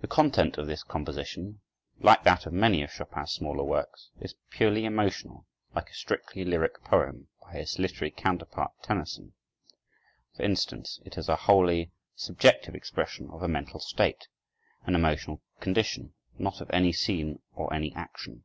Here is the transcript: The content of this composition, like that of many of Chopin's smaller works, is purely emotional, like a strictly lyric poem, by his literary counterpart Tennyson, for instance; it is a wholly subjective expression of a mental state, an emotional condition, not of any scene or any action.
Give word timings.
The 0.00 0.06
content 0.06 0.56
of 0.56 0.66
this 0.66 0.82
composition, 0.82 1.60
like 1.98 2.24
that 2.24 2.46
of 2.46 2.54
many 2.54 2.82
of 2.82 2.90
Chopin's 2.90 3.32
smaller 3.32 3.62
works, 3.64 4.08
is 4.18 4.34
purely 4.48 4.86
emotional, 4.86 5.46
like 5.74 5.90
a 5.90 5.92
strictly 5.92 6.42
lyric 6.42 6.82
poem, 6.84 7.28
by 7.42 7.58
his 7.58 7.78
literary 7.78 8.12
counterpart 8.12 8.72
Tennyson, 8.80 9.34
for 10.34 10.42
instance; 10.42 11.00
it 11.04 11.18
is 11.18 11.28
a 11.28 11.36
wholly 11.36 11.90
subjective 12.14 12.74
expression 12.74 13.28
of 13.28 13.42
a 13.42 13.46
mental 13.48 13.78
state, 13.78 14.26
an 14.86 14.94
emotional 14.94 15.42
condition, 15.60 16.14
not 16.38 16.62
of 16.62 16.70
any 16.70 16.92
scene 16.94 17.42
or 17.54 17.74
any 17.74 17.92
action. 17.94 18.44